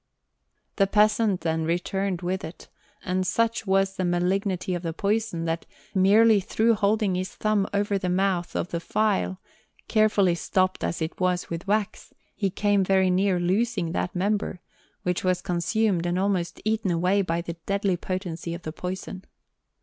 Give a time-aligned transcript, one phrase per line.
[0.77, 2.69] The peasant, then, returned with it;
[3.05, 7.99] and such was the malignity of the poison, that, merely through holding his thumb over
[7.99, 9.39] the mouth of the phial,
[9.87, 14.59] carefully stopped as it was with wax, he came very near losing that member,
[15.03, 19.23] which was consumed and almost eaten away by the deadly potency of the poison.